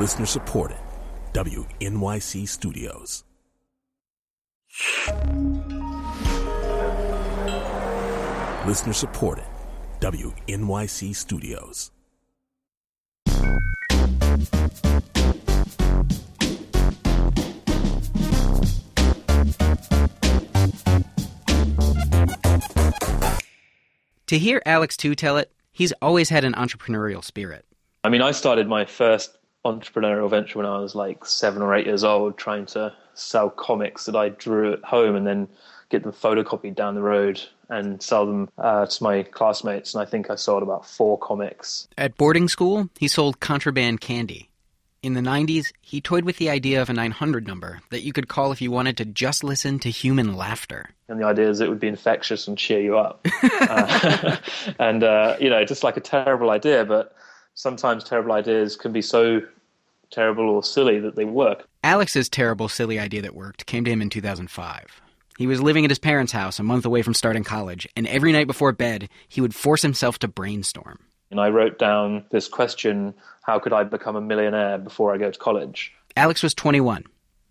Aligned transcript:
Listener 0.00 0.24
supported. 0.24 0.78
WNYC 1.34 2.48
Studios. 2.48 3.24
Listener 8.66 8.94
supported. 8.94 9.44
WNYC 10.00 11.14
Studios. 11.14 11.90
To 24.28 24.38
hear 24.38 24.62
Alex 24.64 24.96
Tew 24.96 25.14
tell 25.14 25.36
it, 25.36 25.52
he's 25.72 25.92
always 26.00 26.30
had 26.30 26.44
an 26.44 26.54
entrepreneurial 26.54 27.22
spirit. 27.22 27.66
I 28.02 28.08
mean, 28.08 28.22
I 28.22 28.30
started 28.30 28.66
my 28.66 28.86
first 28.86 29.39
entrepreneurial 29.64 30.30
venture 30.30 30.58
when 30.58 30.66
I 30.66 30.78
was 30.78 30.94
like 30.94 31.24
seven 31.24 31.62
or 31.62 31.74
eight 31.74 31.86
years 31.86 32.04
old, 32.04 32.38
trying 32.38 32.66
to 32.66 32.92
sell 33.14 33.50
comics 33.50 34.06
that 34.06 34.16
I 34.16 34.30
drew 34.30 34.72
at 34.72 34.84
home 34.84 35.16
and 35.16 35.26
then 35.26 35.48
get 35.90 36.02
them 36.02 36.12
photocopied 36.12 36.74
down 36.74 36.94
the 36.94 37.02
road 37.02 37.40
and 37.68 38.02
sell 38.02 38.26
them 38.26 38.48
uh, 38.58 38.86
to 38.86 39.02
my 39.02 39.22
classmates. 39.22 39.94
And 39.94 40.02
I 40.02 40.06
think 40.06 40.30
I 40.30 40.36
sold 40.36 40.62
about 40.62 40.86
four 40.86 41.18
comics. 41.18 41.88
At 41.98 42.16
boarding 42.16 42.48
school, 42.48 42.88
he 42.98 43.08
sold 43.08 43.40
contraband 43.40 44.00
candy. 44.00 44.48
In 45.02 45.14
the 45.14 45.22
90s, 45.22 45.72
he 45.80 46.00
toyed 46.00 46.24
with 46.24 46.36
the 46.36 46.50
idea 46.50 46.82
of 46.82 46.90
a 46.90 46.92
900 46.92 47.46
number 47.46 47.80
that 47.88 48.02
you 48.02 48.12
could 48.12 48.28
call 48.28 48.52
if 48.52 48.60
you 48.60 48.70
wanted 48.70 48.98
to 48.98 49.06
just 49.06 49.42
listen 49.42 49.78
to 49.78 49.90
human 49.90 50.36
laughter. 50.36 50.90
And 51.08 51.18
the 51.18 51.24
idea 51.24 51.48
is 51.48 51.60
it 51.60 51.70
would 51.70 51.80
be 51.80 51.88
infectious 51.88 52.46
and 52.46 52.58
cheer 52.58 52.80
you 52.80 52.98
up. 52.98 53.26
uh, 53.42 54.36
and, 54.78 55.02
uh, 55.02 55.36
you 55.40 55.48
know, 55.48 55.64
just 55.64 55.82
like 55.82 55.96
a 55.96 56.00
terrible 56.00 56.50
idea, 56.50 56.84
but 56.84 57.14
sometimes 57.60 58.02
terrible 58.02 58.32
ideas 58.32 58.74
can 58.74 58.92
be 58.92 59.02
so 59.02 59.42
terrible 60.10 60.48
or 60.48 60.62
silly 60.62 60.98
that 61.00 61.14
they 61.14 61.24
work. 61.24 61.68
Alex's 61.84 62.28
terrible, 62.28 62.68
silly 62.68 62.98
idea 62.98 63.22
that 63.22 63.34
worked 63.34 63.66
came 63.66 63.84
to 63.84 63.90
him 63.90 64.00
in 64.00 64.08
2005. 64.08 65.02
He 65.36 65.46
was 65.46 65.62
living 65.62 65.84
at 65.84 65.90
his 65.90 65.98
parents' 65.98 66.32
house 66.32 66.58
a 66.58 66.62
month 66.62 66.84
away 66.84 67.02
from 67.02 67.14
starting 67.14 67.44
college, 67.44 67.86
and 67.96 68.06
every 68.06 68.32
night 68.32 68.46
before 68.46 68.72
bed, 68.72 69.08
he 69.28 69.40
would 69.40 69.54
force 69.54 69.82
himself 69.82 70.18
to 70.20 70.28
brainstorm. 70.28 70.98
And 71.30 71.40
I 71.40 71.48
wrote 71.50 71.78
down 71.78 72.24
this 72.30 72.48
question 72.48 73.14
how 73.42 73.58
could 73.58 73.72
I 73.72 73.84
become 73.84 74.16
a 74.16 74.20
millionaire 74.20 74.78
before 74.78 75.14
I 75.14 75.18
go 75.18 75.30
to 75.30 75.38
college? 75.38 75.92
Alex 76.16 76.42
was 76.42 76.54
21. 76.54 77.04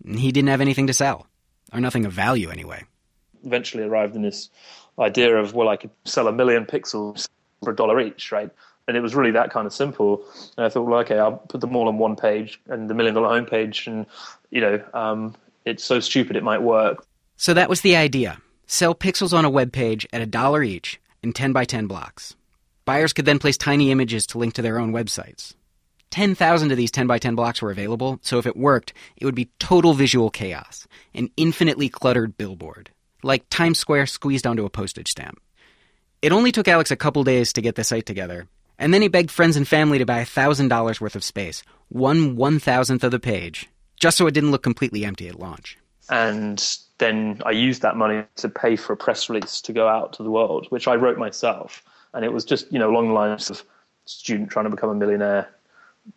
He 0.08 0.32
didn't 0.32 0.50
have 0.50 0.62
anything 0.62 0.88
to 0.88 0.94
sell, 0.94 1.28
or 1.72 1.80
nothing 1.80 2.06
of 2.06 2.12
value 2.12 2.50
anyway. 2.50 2.84
Eventually 3.44 3.84
arrived 3.84 4.16
in 4.16 4.22
this 4.22 4.50
idea 4.98 5.38
of, 5.38 5.54
well, 5.54 5.70
I 5.70 5.78
could 5.78 5.92
sell 6.06 6.28
a 6.28 6.32
million 6.32 6.66
pixels 6.66 7.28
for 7.64 7.72
a 7.72 7.76
dollar 7.76 8.00
each, 8.00 8.32
right? 8.32 8.50
And 8.90 8.98
it 8.98 9.02
was 9.02 9.14
really 9.14 9.30
that 9.32 9.52
kind 9.52 9.68
of 9.68 9.72
simple. 9.73 10.26
And 10.58 10.66
I 10.66 10.70
thought, 10.70 10.82
well, 10.82 11.00
okay, 11.02 11.20
I'll 11.20 11.38
put 11.38 11.62
them 11.62 11.76
all 11.76 11.88
on 11.88 12.00
one 12.00 12.16
page 12.16 12.59
and 12.68 12.90
the 12.90 12.95
million 12.95 13.14
dollar 13.14 13.40
homepage. 13.40 13.86
And, 13.86 14.08
you 14.50 14.62
know, 14.62 14.84
um, 14.95 15.36
it's 15.64 15.84
so 15.84 16.00
stupid 16.00 16.36
it 16.36 16.42
might 16.42 16.64
work. 16.64 17.06
So 17.38 17.54
that 17.54 17.70
was 17.70 17.82
the 17.82 17.95
idea 17.95 18.40
sell 18.66 18.95
pixels 18.95 19.32
on 19.32 19.45
a 19.45 19.50
web 19.50 19.72
page 19.72 20.08
at 20.12 20.22
a 20.22 20.26
dollar 20.26 20.64
each 20.64 21.00
in 21.22 21.34
10 21.34 21.54
by 21.54 21.66
10 21.66 21.86
blocks. 21.86 22.36
Buyers 22.84 23.14
could 23.14 23.26
then 23.26 23.38
place 23.38 23.58
tiny 23.58 23.92
images 23.92 24.26
to 24.28 24.40
link 24.40 24.56
to 24.56 24.64
their 24.64 24.80
own 24.80 24.92
websites. 24.92 25.54
10,000 26.10 26.72
of 26.72 26.78
these 26.78 26.90
10 26.90 27.06
by 27.06 27.20
10 27.20 27.36
blocks 27.36 27.62
were 27.62 27.70
available, 27.70 28.17
so 28.23 28.40
if 28.40 28.48
it 28.48 28.58
worked, 28.58 28.94
it 29.17 29.26
would 29.26 29.36
be 29.36 29.52
total 29.60 29.94
visual 29.94 30.32
chaos, 30.32 30.88
an 31.14 31.30
infinitely 31.38 31.90
cluttered 31.90 32.36
billboard, 32.38 32.90
like 33.22 33.48
Times 33.52 33.78
Square 33.78 34.08
squeezed 34.08 34.48
onto 34.48 34.66
a 34.66 34.70
postage 34.72 35.10
stamp. 35.10 35.40
It 36.23 36.32
only 36.32 36.52
took 36.52 36.67
Alex 36.67 36.90
a 36.90 36.95
couple 36.95 37.23
days 37.23 37.54
to 37.54 37.62
get 37.62 37.76
the 37.76 37.84
site 37.84 38.08
together, 38.08 38.48
and 38.80 38.94
then 38.94 39.02
he 39.04 39.08
begged 39.08 39.30
friends 39.30 39.56
and 39.56 39.68
family 39.68 40.00
to 40.00 40.06
buy 40.06 40.24
$1,000 40.24 41.02
worth 41.02 41.16
of 41.16 41.24
space, 41.24 41.62
one 41.90 42.36
one 42.36 42.60
thousandth 42.60 43.04
of 43.04 43.12
the 43.12 43.20
page, 43.20 43.70
just 44.00 44.18
so 44.18 44.26
it 44.26 44.34
didn't 44.34 44.52
look 44.52 44.64
completely 44.64 45.06
empty 45.06 45.28
at 45.28 45.40
launch. 45.40 45.78
And 46.10 46.66
then 46.98 47.42
I 47.45 47.52
used 47.52 47.82
that 47.84 47.95
money 47.95 48.23
to 48.38 48.50
pay 48.50 48.76
for 48.76 48.94
a 48.94 48.98
press 48.98 49.30
release 49.30 49.62
to 49.62 49.73
go 49.73 49.88
out 49.88 50.14
to 50.14 50.23
the 50.23 50.32
world, 50.32 50.68
which 50.70 50.88
I 50.88 50.95
wrote 50.95 51.18
myself. 51.18 51.84
And 52.14 52.26
it 52.26 52.34
was 52.34 52.45
just, 52.45 52.72
you 52.72 52.80
know, 52.80 52.89
along 52.89 53.10
the 53.10 53.14
lines 53.14 53.50
of 53.50 53.64
student 54.06 54.50
trying 54.50 54.66
to 54.66 54.72
become 54.72 54.89
a 54.89 54.95
millionaire 54.95 55.50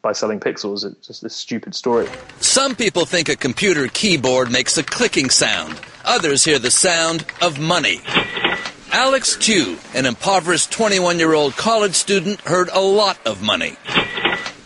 by 0.00 0.12
selling 0.12 0.40
pixels. 0.40 0.84
It's 0.84 1.06
just 1.06 1.22
this 1.22 1.34
stupid 1.34 1.74
story. 1.74 2.08
Some 2.40 2.74
people 2.74 3.04
think 3.04 3.28
a 3.28 3.36
computer 3.36 3.88
keyboard 3.88 4.50
makes 4.50 4.78
a 4.78 4.82
clicking 4.82 5.28
sound. 5.28 5.78
Others 6.04 6.44
hear 6.44 6.58
the 6.58 6.70
sound 6.70 7.26
of 7.42 7.58
money. 7.60 8.00
Alex 8.94 9.36
Tew, 9.36 9.78
an 9.94 10.04
impoverished 10.04 10.70
21 10.70 11.18
year 11.18 11.32
old 11.32 11.56
college 11.56 11.94
student, 11.94 12.42
heard 12.42 12.68
a 12.74 12.80
lot 12.80 13.18
of 13.26 13.40
money. 13.40 13.74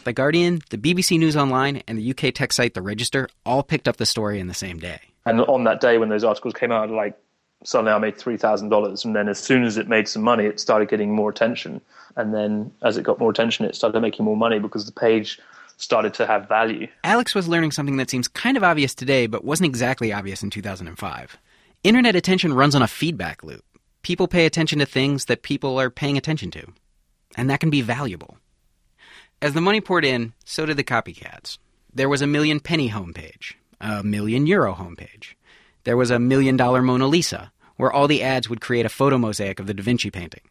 The 0.03 0.13
Guardian, 0.13 0.63
the 0.71 0.79
BBC 0.79 1.17
News 1.17 1.37
Online, 1.37 1.81
and 1.87 1.97
the 1.97 2.11
UK 2.11 2.35
tech 2.35 2.53
site 2.53 2.75
The 2.75 2.83
Register 2.83 3.29
all 3.45 3.63
picked 3.63 3.87
up 3.87 3.99
the 3.99 4.07
story 4.07 4.41
in 4.41 4.49
the 4.49 4.55
same 4.55 4.81
day. 4.81 4.99
And 5.25 5.43
on 5.43 5.63
that 5.65 5.81
day 5.81 5.99
when 5.99 6.09
those 6.09 6.25
articles 6.25 6.55
came 6.55 6.73
out, 6.73 6.91
like 6.91 7.17
suddenly 7.63 7.93
I 7.93 7.99
made 7.99 8.19
three 8.19 8.37
thousand 8.37 8.71
dollars, 8.71 9.05
and 9.05 9.15
then 9.15 9.29
as 9.29 9.39
soon 9.39 9.63
as 9.63 9.77
it 9.77 9.89
made 9.89 10.09
some 10.09 10.23
money, 10.23 10.45
it 10.45 10.59
started 10.59 10.89
getting 10.89 11.15
more 11.15 11.31
attention. 11.31 11.81
And 12.17 12.35
then 12.35 12.73
as 12.83 12.97
it 12.97 13.05
got 13.05 13.21
more 13.21 13.31
attention, 13.31 13.65
it 13.65 13.77
started 13.77 14.01
making 14.01 14.25
more 14.25 14.37
money 14.37 14.59
because 14.59 14.87
the 14.87 14.93
page 14.93 15.39
started 15.77 16.15
to 16.15 16.27
have 16.27 16.49
value. 16.49 16.89
Alex 17.05 17.33
was 17.33 17.47
learning 17.47 17.71
something 17.71 17.97
that 17.99 18.11
seems 18.11 18.27
kind 18.27 18.57
of 18.57 18.65
obvious 18.65 18.93
today, 18.93 19.29
but 19.29 19.45
wasn't 19.45 19.69
exactly 19.69 20.13
obvious 20.13 20.43
in 20.43 20.51
2005. 20.51 21.37
Internet 21.85 22.17
attention 22.17 22.53
runs 22.53 22.75
on 22.75 22.83
a 22.83 22.89
feedback 22.89 23.45
loop. 23.45 23.63
People 24.07 24.29
pay 24.29 24.47
attention 24.47 24.79
to 24.79 24.87
things 24.87 25.25
that 25.25 25.43
people 25.43 25.81
are 25.81 25.91
paying 25.91 26.17
attention 26.17 26.53
to, 26.53 26.65
and 27.37 27.51
that 27.51 27.59
can 27.59 27.71
be 27.71 27.81
valuable. 27.81 28.39
As 29.43 29.53
the 29.53 29.61
money 29.61 29.81
poured 29.81 30.05
in, 30.05 30.33
so 30.45 30.65
did 30.65 30.77
the 30.77 30.85
copycats. 30.85 31.59
There 31.93 32.09
was 32.09 32.23
a 32.23 32.27
million 32.29 32.61
penny 32.61 32.91
homepage, 32.91 33.55
a 33.81 34.05
million 34.05 34.47
euro 34.47 34.75
homepage. 34.75 35.35
There 35.83 35.97
was 35.97 36.13
a 36.13 36.21
million 36.21 36.57
dollar 36.57 36.83
Mona 36.83 37.09
Lisa, 37.09 37.51
where 37.79 37.93
all 37.93 38.07
the 38.07 38.23
ads 38.23 38.49
would 38.49 38.61
create 38.61 38.87
a 38.87 38.89
photo 38.89 39.19
mosaic 39.19 39.59
of 39.59 39.67
the 39.67 39.75
Da 39.75 39.83
Vinci 39.83 40.13
painting. 40.13 40.43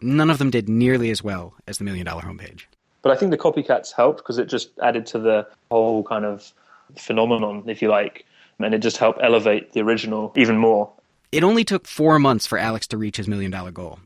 None 0.00 0.30
of 0.30 0.38
them 0.38 0.50
did 0.50 0.68
nearly 0.68 1.10
as 1.10 1.20
well 1.20 1.54
as 1.66 1.78
the 1.78 1.84
million 1.84 2.06
dollar 2.06 2.22
homepage. 2.22 2.66
But 3.02 3.10
I 3.10 3.16
think 3.16 3.32
the 3.32 3.36
copycats 3.36 3.92
helped 3.92 4.18
because 4.18 4.38
it 4.38 4.46
just 4.46 4.70
added 4.80 5.04
to 5.06 5.18
the 5.18 5.48
whole 5.68 6.04
kind 6.04 6.24
of 6.24 6.52
phenomenon, 6.96 7.64
if 7.66 7.82
you 7.82 7.88
like, 7.88 8.24
and 8.60 8.72
it 8.72 8.78
just 8.78 8.98
helped 8.98 9.18
elevate 9.20 9.72
the 9.72 9.80
original 9.80 10.32
even 10.36 10.58
more. 10.58 10.92
It 11.34 11.42
only 11.42 11.64
took 11.64 11.88
four 11.88 12.20
months 12.20 12.46
for 12.46 12.58
Alex 12.58 12.86
to 12.86 12.96
reach 12.96 13.16
his 13.16 13.26
million 13.26 13.50
dollar 13.50 13.72
goal. 13.72 13.98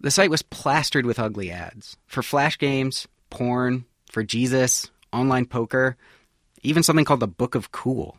The 0.00 0.12
site 0.12 0.30
was 0.30 0.42
plastered 0.42 1.04
with 1.04 1.18
ugly 1.18 1.50
ads 1.50 1.96
for 2.06 2.22
flash 2.22 2.56
games, 2.56 3.08
porn, 3.30 3.84
for 4.12 4.22
Jesus, 4.22 4.88
online 5.12 5.46
poker, 5.46 5.96
even 6.62 6.84
something 6.84 7.04
called 7.04 7.18
the 7.18 7.26
Book 7.26 7.56
of 7.56 7.72
Cool. 7.72 8.16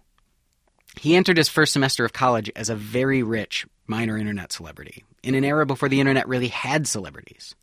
He 0.99 1.15
entered 1.15 1.37
his 1.37 1.47
first 1.47 1.71
semester 1.71 2.03
of 2.03 2.11
college 2.11 2.51
as 2.53 2.69
a 2.69 2.75
very 2.75 3.23
rich 3.23 3.65
minor 3.87 4.17
internet 4.17 4.51
celebrity, 4.51 5.05
in 5.23 5.35
an 5.35 5.45
era 5.45 5.65
before 5.65 5.87
the 5.87 6.01
internet 6.01 6.27
really 6.27 6.49
had 6.49 6.85
celebrities. 6.85 7.55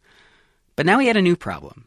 But 0.77 0.87
now 0.87 0.99
he 0.99 1.09
had 1.09 1.19
a 1.19 1.23
new 1.23 1.37
problem 1.37 1.85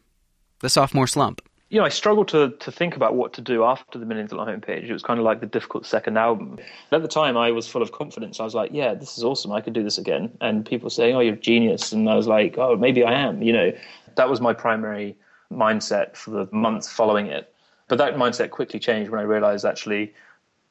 the 0.60 0.68
sophomore 0.68 1.08
slump. 1.08 1.40
You 1.74 1.80
know, 1.80 1.86
I 1.86 1.88
struggled 1.88 2.28
to, 2.28 2.50
to 2.50 2.70
think 2.70 2.94
about 2.94 3.16
what 3.16 3.32
to 3.32 3.40
do 3.40 3.64
after 3.64 3.98
the 3.98 4.06
millions 4.06 4.30
Million 4.30 4.46
Dollar 4.46 4.58
Homepage. 4.60 4.88
It 4.88 4.92
was 4.92 5.02
kind 5.02 5.18
of 5.18 5.24
like 5.24 5.40
the 5.40 5.46
difficult 5.46 5.84
second 5.84 6.16
album. 6.16 6.60
At 6.92 7.02
the 7.02 7.08
time, 7.08 7.36
I 7.36 7.50
was 7.50 7.66
full 7.66 7.82
of 7.82 7.90
confidence. 7.90 8.38
I 8.38 8.44
was 8.44 8.54
like, 8.54 8.70
yeah, 8.72 8.94
this 8.94 9.18
is 9.18 9.24
awesome. 9.24 9.50
I 9.50 9.60
could 9.60 9.72
do 9.72 9.82
this 9.82 9.98
again. 9.98 10.30
And 10.40 10.64
people 10.64 10.88
saying, 10.88 11.16
oh, 11.16 11.18
you're 11.18 11.34
a 11.34 11.36
genius. 11.36 11.90
And 11.90 12.08
I 12.08 12.14
was 12.14 12.28
like, 12.28 12.56
oh, 12.58 12.76
maybe 12.76 13.02
I 13.02 13.12
am. 13.14 13.42
You 13.42 13.52
know, 13.54 13.72
that 14.14 14.30
was 14.30 14.40
my 14.40 14.52
primary 14.52 15.16
mindset 15.52 16.16
for 16.16 16.30
the 16.30 16.48
months 16.52 16.92
following 16.92 17.26
it. 17.26 17.52
But 17.88 17.98
that 17.98 18.14
mindset 18.14 18.50
quickly 18.50 18.78
changed 18.78 19.10
when 19.10 19.18
I 19.18 19.24
realized 19.24 19.64
actually 19.64 20.14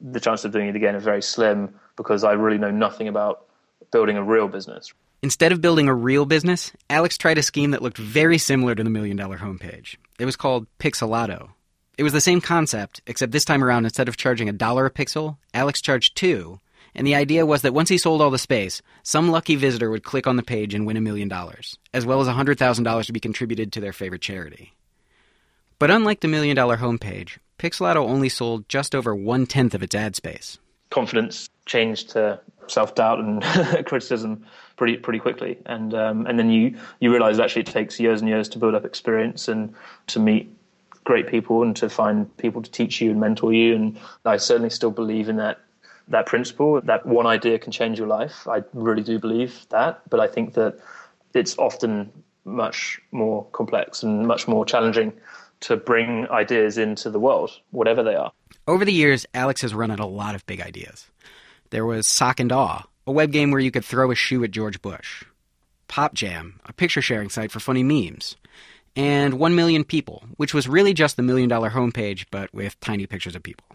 the 0.00 0.20
chance 0.20 0.46
of 0.46 0.52
doing 0.52 0.68
it 0.68 0.74
again 0.74 0.94
is 0.94 1.04
very 1.04 1.20
slim 1.20 1.74
because 1.96 2.24
I 2.24 2.32
really 2.32 2.56
know 2.56 2.70
nothing 2.70 3.08
about 3.08 3.44
building 3.90 4.16
a 4.16 4.22
real 4.22 4.48
business. 4.48 4.94
Instead 5.24 5.52
of 5.52 5.62
building 5.62 5.88
a 5.88 5.94
real 5.94 6.26
business, 6.26 6.70
Alex 6.90 7.16
tried 7.16 7.38
a 7.38 7.42
scheme 7.42 7.70
that 7.70 7.80
looked 7.80 7.96
very 7.96 8.36
similar 8.36 8.74
to 8.74 8.84
the 8.84 8.90
Million 8.90 9.16
Dollar 9.16 9.38
Homepage. 9.38 9.96
It 10.18 10.26
was 10.26 10.36
called 10.36 10.66
Pixelotto. 10.78 11.48
It 11.96 12.02
was 12.02 12.12
the 12.12 12.20
same 12.20 12.42
concept, 12.42 13.00
except 13.06 13.32
this 13.32 13.46
time 13.46 13.64
around, 13.64 13.86
instead 13.86 14.06
of 14.06 14.18
charging 14.18 14.50
a 14.50 14.52
dollar 14.52 14.84
a 14.84 14.90
pixel, 14.90 15.38
Alex 15.54 15.80
charged 15.80 16.14
two. 16.14 16.60
And 16.94 17.06
the 17.06 17.14
idea 17.14 17.46
was 17.46 17.62
that 17.62 17.72
once 17.72 17.88
he 17.88 17.96
sold 17.96 18.20
all 18.20 18.30
the 18.30 18.36
space, 18.36 18.82
some 19.02 19.30
lucky 19.30 19.56
visitor 19.56 19.88
would 19.88 20.04
click 20.04 20.26
on 20.26 20.36
the 20.36 20.42
page 20.42 20.74
and 20.74 20.86
win 20.86 20.98
a 20.98 21.00
million 21.00 21.28
dollars, 21.28 21.78
as 21.94 22.04
well 22.04 22.20
as 22.20 22.28
$100,000 22.28 23.06
to 23.06 23.12
be 23.14 23.18
contributed 23.18 23.72
to 23.72 23.80
their 23.80 23.94
favorite 23.94 24.20
charity. 24.20 24.74
But 25.78 25.90
unlike 25.90 26.20
the 26.20 26.28
Million 26.28 26.54
Dollar 26.54 26.76
Homepage, 26.76 27.38
Pixelotto 27.58 28.06
only 28.06 28.28
sold 28.28 28.68
just 28.68 28.94
over 28.94 29.16
one 29.16 29.46
tenth 29.46 29.74
of 29.74 29.82
its 29.82 29.94
ad 29.94 30.16
space. 30.16 30.58
Confidence 30.90 31.48
changed 31.64 32.10
to 32.10 32.40
self 32.66 32.94
doubt 32.94 33.20
and 33.20 33.42
criticism 33.86 34.44
pretty 34.76 34.96
pretty 34.96 35.18
quickly, 35.18 35.58
and 35.66 35.94
um, 35.94 36.26
and 36.26 36.38
then 36.38 36.50
you 36.50 36.76
you 37.00 37.10
realize 37.10 37.38
actually 37.38 37.62
it 37.62 37.66
takes 37.68 38.00
years 38.00 38.20
and 38.20 38.28
years 38.28 38.48
to 38.50 38.58
build 38.58 38.74
up 38.74 38.84
experience 38.84 39.48
and 39.48 39.74
to 40.08 40.20
meet 40.20 40.50
great 41.04 41.28
people 41.28 41.62
and 41.62 41.76
to 41.76 41.88
find 41.88 42.34
people 42.38 42.62
to 42.62 42.70
teach 42.70 43.00
you 43.00 43.10
and 43.10 43.20
mentor 43.20 43.52
you. 43.52 43.74
And 43.74 43.98
I 44.24 44.38
certainly 44.38 44.70
still 44.70 44.90
believe 44.90 45.28
in 45.28 45.36
that 45.36 45.60
that 46.08 46.26
principle 46.26 46.80
that 46.80 47.06
one 47.06 47.26
idea 47.26 47.58
can 47.58 47.72
change 47.72 47.98
your 47.98 48.08
life. 48.08 48.46
I 48.48 48.62
really 48.72 49.02
do 49.02 49.18
believe 49.18 49.66
that, 49.70 50.02
but 50.10 50.20
I 50.20 50.26
think 50.26 50.54
that 50.54 50.78
it's 51.34 51.56
often 51.58 52.12
much 52.44 53.00
more 53.10 53.44
complex 53.52 54.02
and 54.02 54.26
much 54.26 54.46
more 54.46 54.64
challenging 54.66 55.12
to 55.60 55.76
bring 55.76 56.28
ideas 56.28 56.76
into 56.76 57.10
the 57.10 57.18
world, 57.18 57.50
whatever 57.70 58.02
they 58.02 58.14
are. 58.14 58.32
Over 58.66 58.84
the 58.84 58.92
years, 58.92 59.26
Alex 59.32 59.62
has 59.62 59.74
run 59.74 59.90
at 59.90 60.00
a 60.00 60.06
lot 60.06 60.34
of 60.34 60.44
big 60.46 60.60
ideas. 60.60 61.10
There 61.70 61.86
was 61.86 62.06
Sock 62.06 62.38
and 62.38 62.52
Awe, 62.52 62.84
a 63.06 63.12
web 63.12 63.32
game 63.32 63.50
where 63.50 63.60
you 63.60 63.70
could 63.70 63.84
throw 63.84 64.10
a 64.10 64.14
shoe 64.14 64.44
at 64.44 64.50
George 64.50 64.80
Bush. 64.82 65.24
Pop 65.88 66.14
Jam, 66.14 66.60
a 66.64 66.72
picture 66.72 67.02
sharing 67.02 67.28
site 67.28 67.50
for 67.52 67.60
funny 67.60 67.82
memes. 67.82 68.36
And 68.96 69.34
1 69.34 69.54
Million 69.54 69.84
People, 69.84 70.24
which 70.36 70.54
was 70.54 70.68
really 70.68 70.94
just 70.94 71.16
the 71.16 71.22
million 71.22 71.48
dollar 71.48 71.70
homepage, 71.70 72.26
but 72.30 72.52
with 72.54 72.78
tiny 72.80 73.06
pictures 73.06 73.34
of 73.34 73.42
people. 73.42 73.66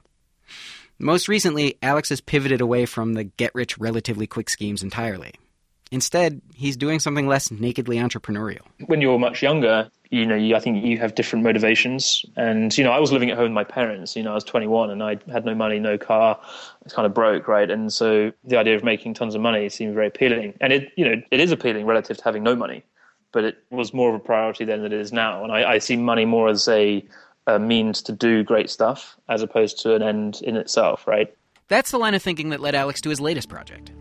Most 0.97 1.27
recently, 1.27 1.77
Alex 1.81 2.09
has 2.09 2.21
pivoted 2.21 2.61
away 2.61 2.85
from 2.85 3.13
the 3.13 3.23
get 3.25 3.53
rich 3.53 3.77
relatively 3.77 4.27
quick 4.27 4.49
schemes 4.49 4.83
entirely. 4.83 5.33
Instead, 5.91 6.41
he's 6.53 6.77
doing 6.77 6.99
something 6.99 7.27
less 7.27 7.49
nakedly 7.49 7.97
entrepreneurial. 7.97 8.61
When 8.85 9.01
you're 9.01 9.17
much 9.17 9.41
younger, 9.41 9.89
you 10.11 10.25
know, 10.25 10.35
you, 10.35 10.55
I 10.55 10.59
think 10.59 10.83
you 10.83 10.97
have 10.99 11.15
different 11.15 11.43
motivations. 11.43 12.25
And, 12.35 12.75
you 12.77 12.83
know, 12.83 12.91
I 12.91 12.99
was 12.99 13.11
living 13.11 13.29
at 13.29 13.37
home 13.37 13.45
with 13.45 13.51
my 13.53 13.63
parents. 13.63 14.15
You 14.15 14.23
know, 14.23 14.31
I 14.31 14.35
was 14.35 14.43
21 14.43 14.91
and 14.91 15.03
I 15.03 15.17
had 15.31 15.45
no 15.45 15.55
money, 15.55 15.79
no 15.79 15.97
car. 15.97 16.39
I 16.41 16.77
was 16.83 16.93
kind 16.93 17.05
of 17.05 17.13
broke, 17.13 17.47
right? 17.47 17.69
And 17.69 17.91
so 17.91 18.31
the 18.43 18.57
idea 18.57 18.75
of 18.75 18.83
making 18.83 19.15
tons 19.15 19.35
of 19.35 19.41
money 19.41 19.69
seemed 19.69 19.93
very 19.93 20.07
appealing. 20.07 20.53
And 20.61 20.73
it, 20.73 20.91
you 20.95 21.05
know, 21.05 21.21
it 21.31 21.39
is 21.39 21.51
appealing 21.51 21.85
relative 21.85 22.17
to 22.17 22.23
having 22.23 22.43
no 22.43 22.55
money, 22.55 22.83
but 23.31 23.43
it 23.43 23.63
was 23.71 23.93
more 23.93 24.09
of 24.09 24.15
a 24.15 24.19
priority 24.19 24.65
then 24.65 24.83
than 24.83 24.93
it 24.93 24.99
is 24.99 25.11
now. 25.11 25.43
And 25.43 25.51
I, 25.51 25.71
I 25.73 25.77
see 25.79 25.95
money 25.95 26.25
more 26.25 26.49
as 26.49 26.67
a, 26.67 27.03
a 27.45 27.59
means 27.59 28.01
to 28.03 28.11
do 28.11 28.43
great 28.43 28.69
stuff 28.69 29.17
as 29.27 29.41
opposed 29.41 29.79
to 29.81 29.95
an 29.95 30.03
end 30.03 30.41
in 30.43 30.55
itself, 30.55 31.07
right? 31.07 31.35
That's 31.67 31.91
the 31.91 31.99
line 31.99 32.15
of 32.15 32.23
thinking 32.23 32.49
that 32.49 32.59
led 32.59 32.73
Alex 32.73 32.99
to 33.01 33.09
his 33.09 33.19
latest 33.19 33.47
project. 33.47 33.91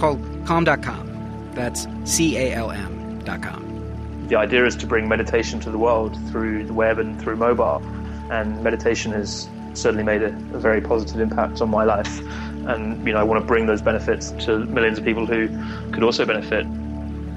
Called 0.00 0.20
calm.com. 0.46 1.52
That's 1.54 1.86
C 2.04 2.36
A 2.36 2.54
L 2.54 2.70
M.com. 2.70 4.26
The 4.28 4.36
idea 4.36 4.64
is 4.64 4.76
to 4.76 4.86
bring 4.86 5.08
meditation 5.08 5.60
to 5.60 5.70
the 5.70 5.78
world 5.78 6.16
through 6.30 6.64
the 6.64 6.72
web 6.72 6.98
and 6.98 7.20
through 7.20 7.36
mobile. 7.36 7.82
And 8.30 8.62
meditation 8.62 9.12
has 9.12 9.48
certainly 9.74 10.04
made 10.04 10.22
a, 10.22 10.28
a 10.28 10.58
very 10.58 10.80
positive 10.80 11.20
impact 11.20 11.60
on 11.60 11.68
my 11.68 11.84
life. 11.84 12.20
And, 12.66 13.04
you 13.04 13.12
know, 13.12 13.18
I 13.18 13.22
want 13.24 13.40
to 13.40 13.46
bring 13.46 13.66
those 13.66 13.82
benefits 13.82 14.30
to 14.44 14.58
millions 14.66 14.98
of 14.98 15.04
people 15.04 15.26
who 15.26 15.48
could 15.92 16.04
also 16.04 16.24
benefit. 16.24 16.66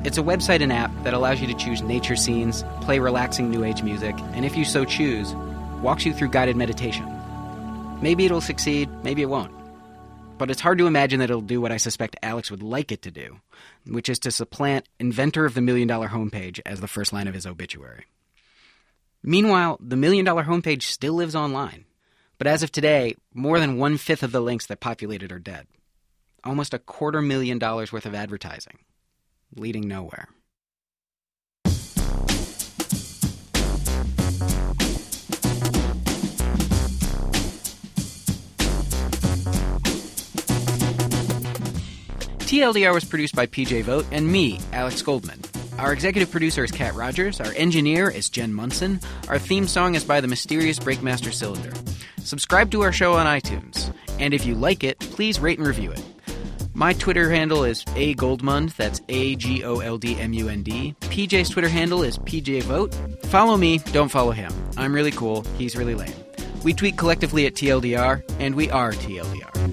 It's 0.06 0.18
a 0.18 0.22
website 0.22 0.62
and 0.62 0.72
app 0.72 0.92
that 1.04 1.14
allows 1.14 1.42
you 1.42 1.48
to 1.48 1.54
choose 1.54 1.82
nature 1.82 2.16
scenes, 2.16 2.64
play 2.82 3.00
relaxing 3.00 3.50
new 3.50 3.64
age 3.64 3.82
music, 3.82 4.16
and 4.34 4.46
if 4.46 4.56
you 4.58 4.66
so 4.66 4.84
choose, 4.84 5.34
walks 5.82 6.06
you 6.06 6.14
through 6.14 6.30
guided 6.30 6.58
meditation. 6.58 7.06
Maybe 8.02 8.26
it'll 8.26 8.42
succeed, 8.42 8.90
maybe 9.04 9.22
it 9.22 9.30
won't. 9.30 9.52
But 10.38 10.50
it's 10.50 10.62
hard 10.62 10.80
to 10.80 10.88
imagine 10.88 11.20
that 11.20 11.30
it'll 11.30 11.42
do 11.42 11.62
what 11.62 11.72
I 11.72 11.78
suspect 11.78 12.16
Alex 12.24 12.50
would 12.50 12.64
like 12.64 12.92
it 12.92 13.04
to 13.04 13.12
do, 13.12 13.40
which 13.86 14.10
is 14.10 14.20
to 14.20 14.32
supplant 14.32 14.90
inventor 15.00 15.46
of 15.46 15.54
the 15.54 15.62
million 15.62 15.88
dollar 15.88 16.10
homepage 16.10 16.60
as 16.66 16.82
the 16.82 16.88
first 16.88 17.14
line 17.14 17.28
of 17.28 17.34
his 17.34 17.46
obituary. 17.46 18.06
Meanwhile, 19.22 19.78
the 19.80 19.96
million 19.96 20.26
dollar 20.26 20.44
homepage 20.44 20.84
still 20.84 21.14
lives 21.14 21.36
online. 21.36 21.86
But 22.38 22.48
as 22.48 22.64
of 22.64 22.72
today, 22.72 23.16
more 23.34 23.60
than 23.60 23.78
one 23.78 23.98
fifth 23.98 24.24
of 24.24 24.32
the 24.32 24.42
links 24.42 24.66
that 24.66 24.82
populate 24.82 25.24
it 25.24 25.32
are 25.32 25.40
dead. 25.40 25.68
Almost 26.44 26.74
a 26.74 26.80
quarter 26.80 27.22
million 27.22 27.60
dollars 27.60 27.94
worth 27.94 28.06
of 28.06 28.16
advertising, 28.16 28.80
leading 29.56 29.88
nowhere. 29.88 30.28
TLDR 42.54 42.94
was 42.94 43.04
produced 43.04 43.36
by 43.36 43.48
PJ 43.48 43.82
Vogt 43.82 44.08
and 44.12 44.32
me, 44.32 44.60
Alex 44.74 45.02
Goldman. 45.02 45.42
Our 45.80 45.92
executive 45.92 46.30
producer 46.30 46.64
is 46.64 46.70
Kat 46.70 46.94
Rogers. 46.94 47.42
Our 47.42 47.52
engineer 47.54 48.12
is 48.12 48.30
Jen 48.30 48.54
Munson. 48.54 49.00
Our 49.28 49.40
theme 49.40 49.66
song 49.68 49.96
is 49.96 50.04
by 50.04 50.22
the 50.22 50.28
mysterious 50.28 50.78
Breakmaster 50.78 51.34
Cylinder. 51.34 51.74
Subscribe 52.20 52.70
to 52.70 52.84
our 52.84 52.92
show 52.92 53.14
on 53.14 53.26
iTunes. 53.26 53.92
And 54.20 54.36
if 54.36 54.46
you 54.46 54.54
like 54.54 54.84
it, 54.84 55.00
please 55.00 55.40
rate 55.40 55.58
and 55.58 55.68
review 55.68 55.94
it. 55.94 56.06
My 56.76 56.94
Twitter 56.94 57.32
handle 57.32 57.64
is 57.64 57.84
A 57.96 58.14
Goldmund. 58.14 58.76
That's 58.76 59.02
A 59.10 59.36
G 59.36 59.64
O 59.64 59.80
L 59.80 59.98
D 59.98 60.16
M 60.20 60.32
U 60.34 60.48
N 60.48 60.62
D. 60.62 60.94
PJ's 61.00 61.50
Twitter 61.50 61.70
handle 61.70 62.04
is 62.04 62.20
PJ 62.20 62.62
Vogt. 62.66 62.94
Follow 63.30 63.58
me, 63.58 63.80
don't 63.80 64.10
follow 64.10 64.30
him. 64.30 64.54
I'm 64.78 64.94
really 64.94 65.10
cool, 65.10 65.42
he's 65.58 65.76
really 65.76 65.96
lame. 65.96 66.14
We 66.64 66.76
tweet 66.76 67.00
collectively 67.00 67.48
at 67.48 67.56
TLDR, 67.56 68.22
and 68.40 68.54
we 68.54 68.70
are 68.70 68.92
TLDR. 68.92 69.73